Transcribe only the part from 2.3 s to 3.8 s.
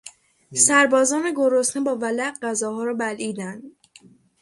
غذاها را بلعیدند.